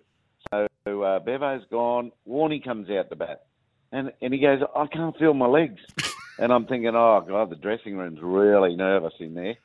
so 0.50 0.68
uh, 0.86 1.20
Bevo's 1.20 1.66
gone. 1.72 2.12
Warney 2.28 2.64
comes 2.64 2.90
out 2.90 3.10
the 3.10 3.16
bat, 3.16 3.46
and 3.92 4.12
and 4.22 4.34
he 4.34 4.40
goes, 4.40 4.62
I 4.76 4.88
can't 4.88 5.18
feel 5.18 5.34
my 5.34 5.48
legs. 5.48 5.82
And 6.42 6.52
I'm 6.52 6.66
thinking, 6.66 6.96
oh 6.96 7.24
god, 7.28 7.52
the 7.52 7.56
dressing 7.56 7.98
room's 7.98 8.20
really 8.20 8.76
nervous 8.76 9.14
in 9.20 9.36
there. 9.36 9.58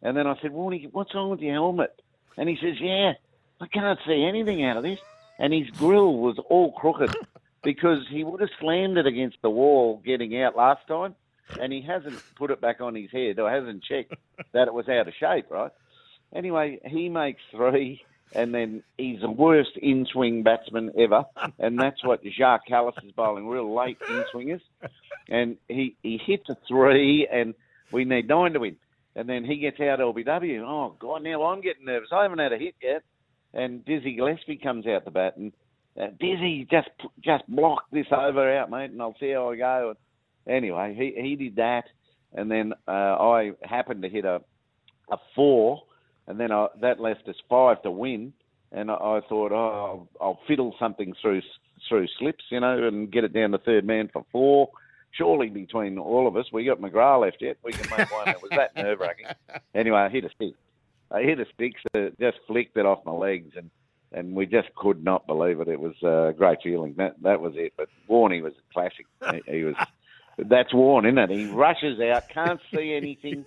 And 0.00 0.16
then 0.16 0.26
I 0.26 0.34
said, 0.40 0.52
Warney, 0.52 0.90
what's 0.90 1.14
wrong 1.14 1.28
with 1.28 1.40
your 1.40 1.52
helmet? 1.52 2.00
And 2.38 2.48
he 2.48 2.56
says, 2.56 2.80
yeah, 2.80 3.12
I 3.60 3.66
can't 3.66 3.98
see 4.06 4.24
anything 4.24 4.64
out 4.64 4.78
of 4.78 4.82
this. 4.82 4.98
And 5.38 5.52
his 5.52 5.68
grill 5.70 6.14
was 6.14 6.38
all 6.48 6.72
crooked 6.72 7.14
because 7.62 8.06
he 8.08 8.24
would 8.24 8.40
have 8.40 8.48
slammed 8.60 8.96
it 8.96 9.06
against 9.06 9.36
the 9.42 9.50
wall 9.50 10.00
getting 10.04 10.40
out 10.40 10.56
last 10.56 10.86
time, 10.88 11.14
and 11.60 11.70
he 11.70 11.82
hasn't 11.82 12.22
put 12.36 12.50
it 12.50 12.62
back 12.62 12.80
on 12.80 12.94
his 12.94 13.10
head 13.10 13.38
or 13.38 13.50
hasn't 13.50 13.84
checked 13.84 14.14
that 14.52 14.68
it 14.68 14.74
was 14.74 14.88
out 14.88 15.08
of 15.08 15.14
shape, 15.14 15.50
right? 15.50 15.72
Anyway, 16.34 16.80
he 16.84 17.08
makes 17.08 17.40
three, 17.50 18.02
and 18.34 18.54
then 18.54 18.82
he's 18.96 19.20
the 19.20 19.30
worst 19.30 19.76
in 19.76 20.06
swing 20.06 20.42
batsman 20.42 20.92
ever, 20.98 21.24
and 21.58 21.78
that's 21.78 22.02
what 22.04 22.20
Jacques 22.24 22.66
Kallis 22.68 23.04
is 23.04 23.12
bowling 23.12 23.46
real 23.48 23.74
late 23.74 23.98
in 24.08 24.24
swingers. 24.30 24.62
And 25.28 25.56
he, 25.68 25.96
he 26.02 26.18
hits 26.24 26.48
a 26.48 26.56
three, 26.66 27.28
and 27.30 27.54
we 27.90 28.04
need 28.04 28.28
nine 28.28 28.54
to 28.54 28.60
win. 28.60 28.76
And 29.14 29.28
then 29.28 29.44
he 29.44 29.58
gets 29.58 29.78
out 29.78 29.98
LBW. 29.98 30.62
Oh, 30.66 30.96
God, 30.98 31.22
now 31.22 31.44
I'm 31.44 31.60
getting 31.60 31.84
nervous. 31.84 32.08
I 32.12 32.22
haven't 32.22 32.38
had 32.38 32.52
a 32.52 32.58
hit 32.58 32.74
yet. 32.82 33.02
And 33.52 33.84
Dizzy 33.84 34.16
Gillespie 34.16 34.56
comes 34.56 34.86
out 34.86 35.04
the 35.04 35.10
bat, 35.10 35.36
and 35.36 35.52
uh, 36.00 36.06
Dizzy 36.18 36.66
just 36.70 36.88
just 37.22 37.46
block 37.46 37.84
this 37.92 38.06
over 38.10 38.56
out, 38.56 38.70
mate, 38.70 38.90
and 38.90 39.02
I'll 39.02 39.16
see 39.20 39.32
how 39.32 39.50
I 39.50 39.56
go. 39.56 39.94
Anyway, 40.48 40.94
he 40.96 41.20
he 41.20 41.36
did 41.36 41.56
that, 41.56 41.84
and 42.32 42.50
then 42.50 42.72
uh, 42.88 42.90
I 42.90 43.52
happened 43.62 44.02
to 44.02 44.08
hit 44.08 44.24
a 44.24 44.40
a 45.10 45.18
four, 45.34 45.82
and 46.26 46.38
then 46.38 46.52
I, 46.52 46.68
that 46.80 47.00
left 47.00 47.28
us 47.28 47.36
five 47.48 47.82
to 47.82 47.90
win. 47.90 48.32
And 48.70 48.90
I, 48.90 48.94
I 48.94 49.20
thought, 49.28 49.52
oh, 49.52 50.08
I'll, 50.20 50.26
I'll 50.26 50.40
fiddle 50.46 50.74
something 50.78 51.14
through 51.20 51.42
through 51.88 52.06
slips, 52.18 52.44
you 52.50 52.60
know, 52.60 52.86
and 52.86 53.10
get 53.10 53.24
it 53.24 53.32
down 53.32 53.50
to 53.50 53.58
third 53.58 53.84
man 53.84 54.08
for 54.12 54.24
four. 54.32 54.70
Surely 55.10 55.48
between 55.48 55.98
all 55.98 56.26
of 56.26 56.36
us, 56.36 56.46
we 56.52 56.64
got 56.64 56.80
McGrath 56.80 57.20
left 57.20 57.38
yet. 57.40 57.58
We 57.62 57.72
can 57.72 57.90
make 57.90 58.10
one. 58.10 58.28
It 58.28 58.40
was 58.40 58.50
that 58.52 58.74
nerve 58.76 59.00
wracking. 59.00 59.26
Anyway, 59.74 59.98
I 59.98 60.08
hit 60.08 60.24
a 60.24 60.30
stick. 60.30 60.54
I 61.10 61.22
hit 61.22 61.40
a 61.40 61.46
stick, 61.54 61.74
so 61.92 62.10
just 62.18 62.38
flicked 62.46 62.76
it 62.76 62.86
off 62.86 63.04
my 63.04 63.12
legs, 63.12 63.52
and 63.56 63.70
and 64.12 64.34
we 64.34 64.46
just 64.46 64.74
could 64.74 65.02
not 65.02 65.26
believe 65.26 65.60
it. 65.60 65.68
It 65.68 65.80
was 65.80 65.94
a 66.02 66.32
great 66.36 66.58
feeling. 66.62 66.94
That 66.96 67.16
that 67.22 67.40
was 67.40 67.54
it. 67.56 67.74
But 67.76 67.88
Warney 68.08 68.42
was 68.42 68.52
a 68.54 68.72
classic. 68.72 69.06
He, 69.46 69.58
he 69.58 69.64
was. 69.64 69.74
That's 70.38 70.72
Warren, 70.72 71.04
isn't 71.04 71.18
it? 71.18 71.30
He 71.30 71.50
rushes 71.50 72.00
out, 72.00 72.28
can't 72.30 72.60
see 72.74 72.94
anything, 72.94 73.44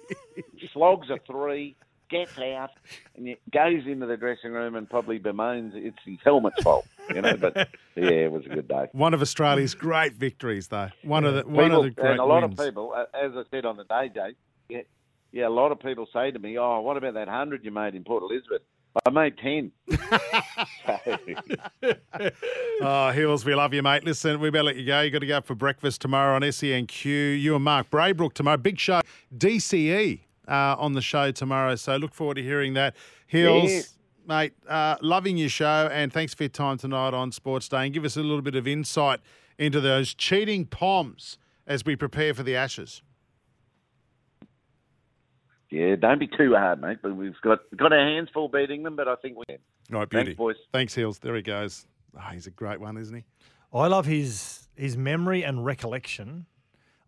slogs 0.72 1.10
a 1.10 1.18
three, 1.26 1.76
gets 2.10 2.38
out, 2.40 2.70
and 3.16 3.28
it 3.28 3.40
goes 3.52 3.86
into 3.86 4.06
the 4.06 4.18
dressing 4.18 4.52
room 4.52 4.76
and 4.76 4.90
probably 4.90 5.20
bemoans 5.20 5.74
it's 5.76 5.98
his 6.06 6.18
helmet's 6.24 6.62
fault. 6.64 6.86
You 7.14 7.22
know, 7.22 7.38
but 7.38 7.56
yeah, 7.96 8.10
it 8.10 8.32
was 8.32 8.46
a 8.46 8.50
good 8.50 8.68
day. 8.68 8.88
One 8.92 9.14
of 9.14 9.22
Australia's 9.22 9.76
great 9.76 10.14
victories, 10.14 10.68
though. 10.70 10.90
One 11.04 11.24
of 11.26 11.36
the 11.36 11.44
one 11.46 11.66
People- 11.66 11.80
of 11.80 11.96
the 11.96 12.02
great 12.02 12.12
and 12.12 12.20
a 12.20 12.26
lot 12.26 12.42
wins. 12.44 12.60
of 12.60 12.66
people, 12.66 12.96
as 12.96 13.32
I 13.36 13.44
said 13.52 13.66
on 13.66 13.78
the 13.78 13.84
day, 13.84 14.10
Jay, 14.14 14.36
yeah, 14.70 14.82
yeah, 15.32 15.48
a 15.48 15.50
lot 15.50 15.72
of 15.72 15.80
people 15.80 16.08
say 16.14 16.32
to 16.32 16.40
me, 16.40 16.58
"Oh, 16.58 16.82
what 16.82 16.98
about 16.98 17.14
that 17.16 17.28
hundred 17.28 17.64
you 17.66 17.72
made 17.72 17.96
in 17.96 18.04
Port 18.04 18.24
Elizabeth?" 18.24 18.62
I 19.06 19.10
made 19.10 19.38
ten. 19.38 19.72
Oh, 22.82 23.10
Hills, 23.12 23.46
we 23.46 23.56
love 23.56 23.74
you, 23.74 23.82
mate. 23.82 24.04
Listen, 24.04 24.40
we 24.42 24.50
better 24.50 24.64
let 24.66 24.76
you 24.76 24.86
go. 24.86 25.00
You've 25.02 25.14
got 25.14 25.20
to 25.20 25.28
go 25.28 25.40
for 25.40 25.56
breakfast 25.56 26.02
tomorrow 26.02 26.36
on 26.36 26.42
SENQ. 26.42 27.06
You 27.40 27.56
and 27.56 27.64
Mark 27.64 27.90
Braybrook 27.90 28.34
tomorrow. 28.34 28.58
Big 28.58 28.78
show. 28.80 29.00
DCE 29.36 30.20
uh, 30.48 30.76
on 30.78 30.94
the 30.94 31.02
show 31.02 31.32
tomorrow. 31.32 31.76
So 31.76 31.96
look 31.98 32.14
forward 32.14 32.36
to 32.36 32.44
hearing 32.44 32.74
that. 32.74 32.96
Hills, 33.28 33.72
Yeah. 33.72 33.82
mate, 34.28 34.54
uh, 34.68 34.98
loving 35.02 35.38
your 35.38 35.50
show, 35.50 35.90
and 35.92 36.12
thanks 36.14 36.34
for 36.34 36.44
your 36.44 36.50
time 36.50 36.78
tonight 36.78 37.14
on 37.14 37.32
Sports 37.32 37.68
Day. 37.70 37.86
And 37.86 37.94
give 37.94 38.06
us 38.06 38.16
a 38.18 38.22
little 38.22 38.42
bit 38.42 38.56
of 38.56 38.68
insight 38.68 39.20
into 39.58 39.80
those 39.82 40.14
cheating 40.14 40.66
Poms 40.66 41.38
as 41.68 41.84
we 41.86 41.96
prepare 41.96 42.34
for 42.34 42.44
the 42.44 42.56
Ashes. 42.56 43.02
yeah, 45.72 45.96
don't 45.96 46.20
be 46.20 46.28
too 46.28 46.54
hard, 46.56 46.80
mate. 46.82 47.00
But 47.02 47.16
we've 47.16 47.36
got 47.42 47.60
got 47.76 47.92
our 47.92 48.00
hands 48.00 48.30
full 48.34 48.48
beating 48.50 48.84
them, 48.84 48.96
but 48.96 49.08
I 49.08 49.16
think 49.16 49.38
we 49.38 49.44
can. 49.50 49.58
All 49.94 50.00
right, 50.00 50.10
beauty. 50.10 50.26
Thanks, 50.28 50.38
boys. 50.38 50.56
Thanks, 50.72 50.94
Hills. 50.96 51.20
There 51.20 51.36
he 51.36 51.42
goes. 51.42 51.86
Oh, 52.18 52.22
he's 52.32 52.48
a 52.48 52.52
great 52.52 52.80
one, 52.80 52.98
isn't 52.98 53.16
he? 53.16 53.24
I 53.74 53.88
love 53.88 54.06
his 54.06 54.68
his 54.76 54.96
memory 54.96 55.44
and 55.44 55.66
recollection 55.66 56.46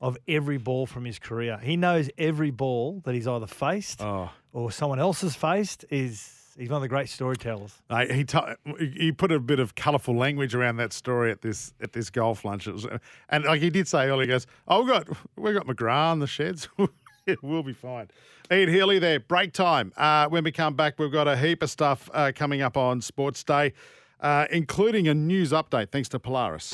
of 0.01 0.17
every 0.27 0.57
ball 0.57 0.85
from 0.85 1.05
his 1.05 1.19
career. 1.19 1.57
He 1.61 1.75
knows 1.77 2.09
every 2.17 2.51
ball 2.51 3.01
that 3.05 3.15
he's 3.15 3.27
either 3.27 3.47
faced 3.47 4.01
Oh. 4.01 4.29
or 4.53 4.71
someone 4.71 4.99
else 4.99 5.21
has 5.21 5.35
faced. 5.35 5.85
Is 5.89 6.33
he's 6.57 6.69
one 6.69 6.77
of 6.77 6.81
the 6.83 6.87
great 6.87 7.09
storytellers. 7.09 7.73
Uh, 7.89 8.05
he 8.05 8.23
t- 8.23 8.39
he 8.93 9.11
put 9.11 9.31
a 9.31 9.39
bit 9.39 9.59
of 9.59 9.75
colourful 9.75 10.15
language 10.15 10.53
around 10.55 10.77
that 10.77 10.93
story 10.93 11.31
at 11.31 11.41
this 11.41 11.73
at 11.81 11.93
this 11.93 12.09
golf 12.09 12.45
lunch. 12.45 12.67
Was, 12.67 12.85
and 13.29 13.43
like 13.45 13.61
he 13.61 13.69
did 13.69 13.87
say 13.87 14.07
earlier, 14.07 14.21
he 14.21 14.27
goes, 14.27 14.47
"Oh, 14.67 14.83
we 14.83 14.89
got 14.91 15.07
we 15.35 15.53
got 15.53 15.65
McGrath 15.65 16.13
in 16.13 16.19
the 16.19 16.27
sheds. 16.27 16.69
we'll 17.41 17.63
be 17.63 17.73
fine." 17.73 18.09
Ian 18.51 18.69
Healy 18.69 18.99
there. 18.99 19.19
Break 19.19 19.51
time. 19.51 19.91
Uh, 19.97 20.27
when 20.29 20.43
we 20.43 20.51
come 20.53 20.75
back, 20.75 20.97
we've 20.99 21.11
got 21.11 21.27
a 21.27 21.35
heap 21.35 21.61
of 21.63 21.69
stuff 21.69 22.09
uh, 22.13 22.31
coming 22.33 22.61
up 22.61 22.77
on 22.77 23.01
Sports 23.01 23.43
Day, 23.43 23.73
uh, 24.21 24.45
including 24.51 25.07
a 25.09 25.13
news 25.13 25.51
update. 25.51 25.89
Thanks 25.91 26.07
to 26.09 26.19
Polaris. 26.19 26.73